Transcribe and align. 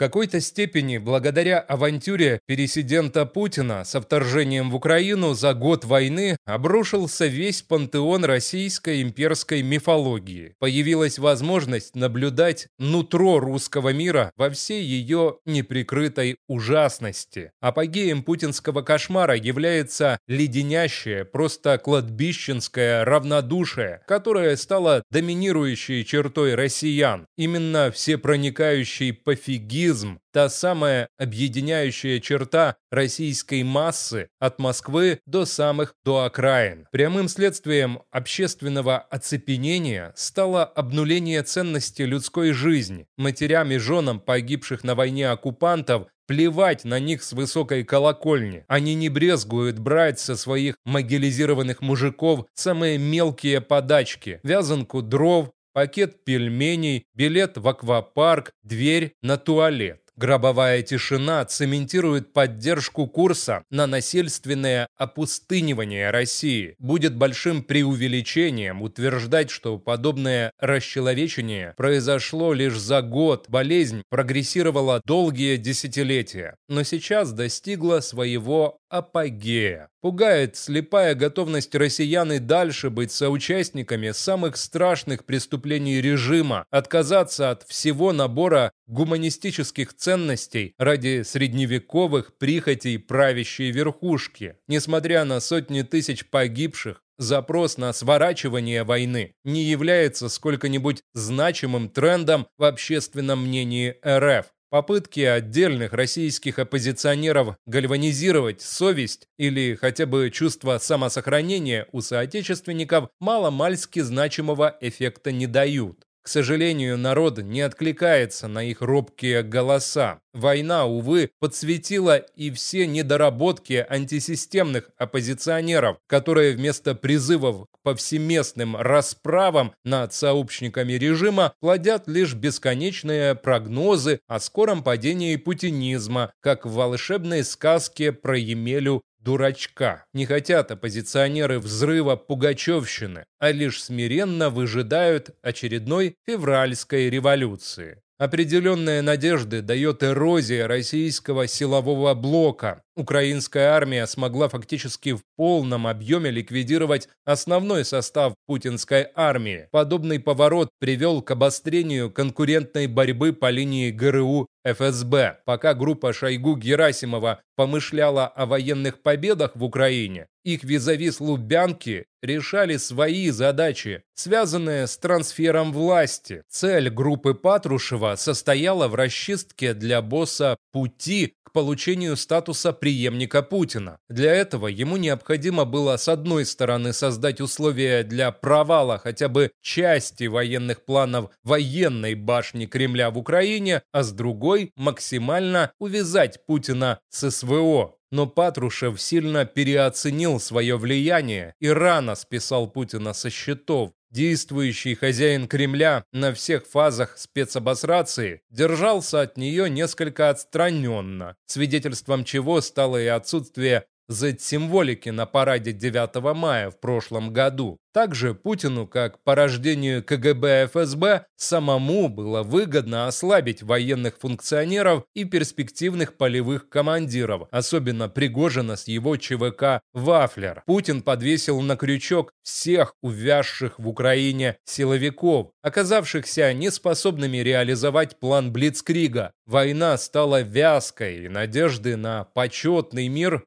какой-то 0.00 0.40
степени, 0.40 0.96
благодаря 0.96 1.58
авантюре 1.60 2.40
пересидента 2.46 3.26
Путина 3.26 3.84
со 3.84 4.00
вторжением 4.00 4.70
в 4.70 4.76
Украину 4.76 5.34
за 5.34 5.52
год 5.52 5.84
войны 5.84 6.38
обрушился 6.46 7.26
весь 7.26 7.60
пантеон 7.60 8.24
российской 8.24 9.02
имперской 9.02 9.60
мифологии. 9.60 10.54
Появилась 10.58 11.18
возможность 11.18 11.96
наблюдать 11.96 12.68
нутро 12.78 13.40
русского 13.40 13.92
мира 13.92 14.32
во 14.38 14.48
всей 14.48 14.82
ее 14.82 15.36
неприкрытой 15.44 16.38
ужасности. 16.48 17.52
Апогеем 17.60 18.22
путинского 18.22 18.80
кошмара 18.80 19.36
является 19.36 20.18
леденящее, 20.26 21.26
просто 21.26 21.76
кладбищенское 21.76 23.04
равнодушие, 23.04 24.00
которое 24.06 24.56
стало 24.56 25.02
доминирующей 25.10 26.04
чертой 26.04 26.54
россиян. 26.54 27.26
Именно 27.36 27.90
всепроникающий 27.90 29.12
пофигизм 29.12 29.89
патриотизм, 29.90 30.20
та 30.32 30.48
самая 30.48 31.08
объединяющая 31.18 32.20
черта 32.20 32.76
российской 32.90 33.62
массы 33.62 34.28
от 34.38 34.58
Москвы 34.58 35.20
до 35.26 35.44
самых 35.44 35.94
до 36.04 36.24
окраин. 36.24 36.86
Прямым 36.92 37.28
следствием 37.28 38.00
общественного 38.10 38.98
оцепенения 38.98 40.12
стало 40.16 40.64
обнуление 40.64 41.42
ценности 41.42 42.02
людской 42.02 42.52
жизни. 42.52 43.06
Матерям 43.16 43.70
и 43.70 43.78
женам 43.78 44.20
погибших 44.20 44.84
на 44.84 44.94
войне 44.94 45.28
оккупантов 45.30 46.06
Плевать 46.30 46.84
на 46.84 47.00
них 47.00 47.24
с 47.24 47.32
высокой 47.32 47.82
колокольни. 47.82 48.64
Они 48.68 48.94
не 48.94 49.08
брезгуют 49.08 49.80
брать 49.80 50.20
со 50.20 50.36
своих 50.36 50.76
могилизированных 50.84 51.82
мужиков 51.82 52.46
самые 52.54 52.98
мелкие 52.98 53.60
подачки. 53.60 54.38
Вязанку 54.44 55.02
дров, 55.02 55.50
пакет 55.72 56.24
пельменей, 56.24 57.04
билет 57.14 57.58
в 57.58 57.66
аквапарк, 57.68 58.52
дверь 58.62 59.12
на 59.22 59.36
туалет. 59.36 60.00
Гробовая 60.20 60.82
тишина 60.82 61.42
цементирует 61.46 62.34
поддержку 62.34 63.06
курса 63.06 63.64
на 63.70 63.86
насильственное 63.86 64.86
опустынивание 64.98 66.10
России. 66.10 66.74
Будет 66.78 67.16
большим 67.16 67.62
преувеличением 67.62 68.82
утверждать, 68.82 69.48
что 69.48 69.78
подобное 69.78 70.52
расчеловечение 70.58 71.72
произошло 71.74 72.52
лишь 72.52 72.76
за 72.78 73.00
год. 73.00 73.46
Болезнь 73.48 74.02
прогрессировала 74.10 75.00
долгие 75.06 75.56
десятилетия, 75.56 76.54
но 76.68 76.82
сейчас 76.82 77.32
достигла 77.32 78.00
своего 78.00 78.76
апогея. 78.90 79.88
Пугает 80.02 80.56
слепая 80.56 81.14
готовность 81.14 81.74
россиян 81.74 82.32
и 82.32 82.38
дальше 82.38 82.90
быть 82.90 83.12
соучастниками 83.12 84.10
самых 84.10 84.56
страшных 84.56 85.24
преступлений 85.24 86.00
режима, 86.00 86.66
отказаться 86.70 87.50
от 87.50 87.62
всего 87.62 88.12
набора 88.12 88.72
гуманистических 88.86 89.94
ценностей 89.94 90.74
ради 90.78 91.22
средневековых 91.22 92.36
прихотей 92.36 92.98
правящей 92.98 93.70
верхушки. 93.70 94.56
Несмотря 94.68 95.24
на 95.24 95.40
сотни 95.40 95.82
тысяч 95.82 96.28
погибших, 96.28 97.02
запрос 97.18 97.76
на 97.76 97.92
сворачивание 97.92 98.82
войны 98.82 99.34
не 99.44 99.62
является 99.64 100.28
сколько-нибудь 100.28 101.02
значимым 101.12 101.88
трендом 101.88 102.48
в 102.58 102.64
общественном 102.64 103.46
мнении 103.46 103.96
РФ. 104.04 104.46
Попытки 104.70 105.18
отдельных 105.20 105.92
российских 105.92 106.60
оппозиционеров 106.60 107.56
гальванизировать 107.66 108.60
совесть 108.62 109.26
или 109.36 109.74
хотя 109.74 110.06
бы 110.06 110.30
чувство 110.30 110.78
самосохранения 110.78 111.88
у 111.90 112.00
соотечественников 112.00 113.08
мало-мальски 113.18 113.98
значимого 113.98 114.78
эффекта 114.80 115.32
не 115.32 115.48
дают. 115.48 116.06
Сожалению, 116.30 116.96
народ 116.96 117.38
не 117.38 117.60
откликается 117.60 118.46
на 118.46 118.62
их 118.62 118.82
робкие 118.82 119.42
голоса. 119.42 120.20
Война, 120.32 120.86
увы, 120.86 121.32
подсветила 121.40 122.18
и 122.18 122.52
все 122.52 122.86
недоработки 122.86 123.84
антисистемных 123.90 124.90
оппозиционеров, 124.96 125.96
которые 126.06 126.54
вместо 126.54 126.94
призывов 126.94 127.66
к 127.72 127.82
повсеместным 127.82 128.76
расправам 128.76 129.74
над 129.82 130.14
сообщниками 130.14 130.92
режима 130.92 131.52
плодят 131.58 132.06
лишь 132.06 132.34
бесконечные 132.34 133.34
прогнозы 133.34 134.20
о 134.28 134.38
скором 134.38 134.84
падении 134.84 135.34
путинизма, 135.34 136.32
как 136.38 136.64
в 136.64 136.74
волшебной 136.74 137.42
сказке 137.42 138.12
про 138.12 138.38
Емелю 138.38 139.02
дурачка. 139.20 140.04
Не 140.12 140.26
хотят 140.26 140.70
оппозиционеры 140.70 141.58
взрыва 141.58 142.16
Пугачевщины, 142.16 143.24
а 143.38 143.50
лишь 143.52 143.82
смиренно 143.82 144.50
выжидают 144.50 145.30
очередной 145.42 146.16
февральской 146.26 147.10
революции. 147.10 148.02
Определенные 148.18 149.00
надежды 149.00 149.62
дает 149.62 150.02
эрозия 150.02 150.68
российского 150.68 151.46
силового 151.46 152.12
блока. 152.12 152.82
Украинская 153.00 153.70
армия 153.70 154.06
смогла 154.06 154.50
фактически 154.50 155.14
в 155.14 155.22
полном 155.34 155.86
объеме 155.86 156.30
ликвидировать 156.30 157.08
основной 157.24 157.86
состав 157.86 158.34
путинской 158.46 159.06
армии. 159.14 159.68
Подобный 159.70 160.20
поворот 160.20 160.68
привел 160.78 161.22
к 161.22 161.30
обострению 161.30 162.10
конкурентной 162.10 162.88
борьбы 162.88 163.32
по 163.32 163.48
линии 163.48 163.90
ГРУ 163.90 164.48
ФСБ. 164.66 165.38
Пока 165.46 165.72
группа 165.72 166.12
Шойгу-Герасимова 166.12 167.38
помышляла 167.56 168.26
о 168.26 168.44
военных 168.44 169.00
победах 169.00 169.52
в 169.56 169.64
Украине, 169.64 170.26
их 170.44 170.62
визави 170.62 171.10
с 171.10 171.20
Лубянки 171.20 172.04
решали 172.22 172.76
свои 172.76 173.30
задачи, 173.30 174.02
связанные 174.14 174.86
с 174.86 174.98
трансфером 174.98 175.72
власти. 175.72 176.42
Цель 176.50 176.90
группы 176.90 177.32
Патрушева 177.32 178.16
состояла 178.16 178.88
в 178.88 178.94
расчистке 178.94 179.72
для 179.72 180.02
босса 180.02 180.58
пути 180.70 181.32
к 181.50 181.52
получению 181.52 182.16
статуса 182.16 182.72
преемника 182.90 183.42
Путина. 183.42 183.98
Для 184.08 184.34
этого 184.34 184.66
ему 184.66 184.96
необходимо 184.96 185.64
было 185.64 185.96
с 185.96 186.08
одной 186.08 186.44
стороны 186.44 186.92
создать 186.92 187.40
условия 187.40 188.02
для 188.02 188.32
провала 188.32 188.98
хотя 188.98 189.28
бы 189.28 189.52
части 189.62 190.24
военных 190.24 190.84
планов 190.84 191.30
военной 191.44 192.16
башни 192.16 192.66
Кремля 192.66 193.10
в 193.10 193.18
Украине, 193.18 193.82
а 193.92 194.02
с 194.02 194.10
другой 194.10 194.72
максимально 194.74 195.70
увязать 195.78 196.44
Путина 196.46 196.98
с 197.10 197.30
СВО. 197.30 197.94
Но 198.10 198.26
Патрушев 198.26 199.00
сильно 199.00 199.44
переоценил 199.44 200.40
свое 200.40 200.76
влияние 200.76 201.54
и 201.60 201.68
рано 201.68 202.16
списал 202.16 202.68
Путина 202.68 203.12
со 203.12 203.30
счетов. 203.30 203.92
Действующий 204.10 204.96
хозяин 204.96 205.46
Кремля 205.46 206.04
на 206.12 206.34
всех 206.34 206.66
фазах 206.66 207.16
спецобосрации 207.16 208.42
держался 208.50 209.20
от 209.20 209.36
нее 209.36 209.70
несколько 209.70 210.30
отстраненно, 210.30 211.36
свидетельством 211.46 212.24
чего 212.24 212.60
стало 212.60 213.00
и 213.00 213.06
отсутствие 213.06 213.86
Z-символики 214.10 215.08
на 215.10 215.24
параде 215.24 215.72
9 215.72 216.34
мая 216.34 216.70
в 216.70 216.80
прошлом 216.80 217.32
году. 217.32 217.78
Также 217.92 218.34
Путину, 218.34 218.86
как 218.86 219.22
по 219.24 219.34
рождению 219.34 220.04
КГБ 220.04 220.68
ФСБ, 220.72 221.26
самому 221.36 222.08
было 222.08 222.44
выгодно 222.44 223.08
ослабить 223.08 223.62
военных 223.62 224.16
функционеров 224.18 225.04
и 225.14 225.24
перспективных 225.24 226.16
полевых 226.16 226.68
командиров, 226.68 227.48
особенно 227.50 228.08
Пригожина 228.08 228.76
с 228.76 228.86
его 228.86 229.16
ЧВК 229.16 229.80
«Вафлер». 229.92 230.62
Путин 230.66 231.02
подвесил 231.02 231.60
на 231.62 231.76
крючок 231.76 232.32
всех 232.42 232.94
увязших 233.02 233.78
в 233.78 233.88
Украине 233.88 234.56
силовиков, 234.64 235.50
оказавшихся 235.62 236.52
неспособными 236.52 237.38
реализовать 237.38 238.20
план 238.20 238.52
Блицкрига. 238.52 239.32
Война 239.46 239.98
стала 239.98 240.42
вязкой, 240.42 241.24
и 241.24 241.28
надежды 241.28 241.96
на 241.96 242.22
почетный 242.22 243.08
мир 243.08 243.44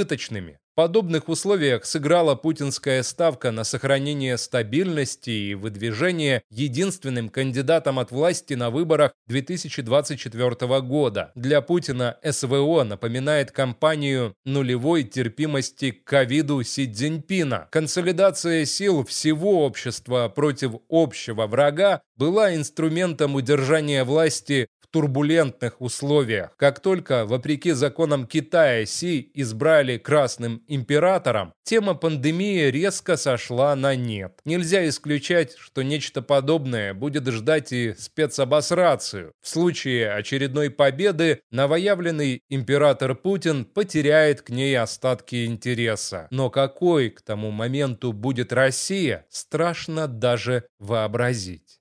несбыточными 0.00 0.58
подобных 0.80 1.28
условиях 1.28 1.84
сыграла 1.84 2.34
путинская 2.36 3.02
ставка 3.02 3.50
на 3.50 3.64
сохранение 3.64 4.38
стабильности 4.38 5.28
и 5.28 5.54
выдвижение 5.54 6.42
единственным 6.48 7.28
кандидатом 7.28 7.98
от 7.98 8.10
власти 8.10 8.54
на 8.54 8.70
выборах 8.70 9.12
2024 9.26 10.80
года. 10.80 11.32
Для 11.34 11.60
Путина 11.60 12.16
СВО 12.24 12.84
напоминает 12.84 13.50
кампанию 13.50 14.34
нулевой 14.46 15.02
терпимости 15.02 15.90
к 15.90 16.04
ковиду 16.04 16.62
Си 16.62 16.90
Цзиньпина. 16.90 17.68
Консолидация 17.70 18.64
сил 18.64 19.04
всего 19.04 19.66
общества 19.66 20.32
против 20.34 20.76
общего 20.88 21.46
врага 21.46 22.00
была 22.16 22.54
инструментом 22.54 23.34
удержания 23.34 24.02
власти 24.04 24.68
турбулентных 24.90 25.80
условиях. 25.80 26.56
Как 26.56 26.80
только, 26.80 27.26
вопреки 27.26 27.72
законам 27.72 28.26
Китая, 28.26 28.84
Си 28.86 29.30
избрали 29.34 29.98
красным 29.98 30.62
императором, 30.66 31.52
тема 31.64 31.94
пандемии 31.94 32.70
резко 32.70 33.16
сошла 33.16 33.74
на 33.76 33.94
нет. 33.94 34.40
Нельзя 34.44 34.88
исключать, 34.88 35.54
что 35.56 35.82
нечто 35.82 36.22
подобное 36.22 36.94
будет 36.94 37.26
ждать 37.28 37.72
и 37.72 37.94
спецобосрацию. 37.94 39.32
В 39.40 39.48
случае 39.48 40.12
очередной 40.12 40.70
победы 40.70 41.40
новоявленный 41.50 42.42
император 42.48 43.14
Путин 43.14 43.64
потеряет 43.64 44.42
к 44.42 44.50
ней 44.50 44.78
остатки 44.78 45.46
интереса. 45.46 46.26
Но 46.30 46.50
какой 46.50 47.10
к 47.10 47.22
тому 47.22 47.50
моменту 47.50 48.12
будет 48.12 48.52
Россия, 48.52 49.26
страшно 49.28 50.08
даже 50.08 50.64
вообразить. 50.78 51.80